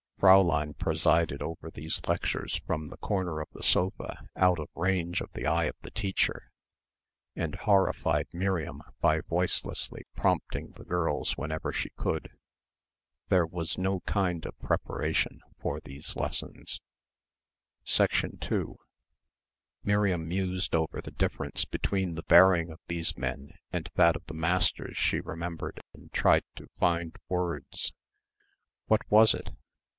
Fräulein 0.19 0.77
presided 0.77 1.41
over 1.41 1.69
these 1.71 2.01
lectures 2.07 2.57
from 2.67 2.87
the 2.89 2.97
corner 2.97 3.39
of 3.39 3.47
the 3.53 3.63
sofa 3.63 4.27
out 4.35 4.59
of 4.59 4.69
range 4.75 5.19
of 5.19 5.31
the 5.33 5.47
eye 5.47 5.63
of 5.65 5.75
the 5.81 5.89
teacher 5.91 6.51
and 7.35 7.55
horrified 7.55 8.27
Miriam 8.31 8.83
by 8.99 9.21
voicelessly 9.21 10.03
prompting 10.15 10.69
the 10.71 10.83
girls 10.85 11.37
whenever 11.37 11.71
she 11.71 11.89
could. 11.91 12.31
There 13.29 13.47
was 13.47 13.79
no 13.79 14.01
kind 14.01 14.45
of 14.45 14.57
preparation 14.59 15.41
for 15.59 15.79
these 15.79 16.15
lessons. 16.15 16.81
2 17.85 18.77
Miriam 19.83 20.27
mused 20.27 20.75
over 20.75 21.01
the 21.01 21.11
difference 21.11 21.65
between 21.65 22.13
the 22.13 22.23
bearing 22.23 22.69
of 22.71 22.79
these 22.87 23.17
men 23.17 23.53
and 23.71 23.89
that 23.95 24.15
of 24.15 24.25
the 24.25 24.35
masters 24.35 24.97
she 24.97 25.19
remembered 25.19 25.79
and 25.93 26.11
tried 26.11 26.43
to 26.57 26.69
find 26.79 27.15
words. 27.27 27.91
What 28.87 29.01
was 29.09 29.33
it? 29.35 29.51